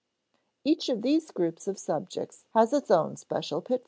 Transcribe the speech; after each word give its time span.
Each 0.63 0.89
of 0.89 1.03
these 1.03 1.29
groups 1.29 1.67
of 1.67 1.77
subjects 1.77 2.45
has 2.55 2.73
its 2.73 2.89
own 2.89 3.17
special 3.17 3.61
pitfalls. 3.61 3.79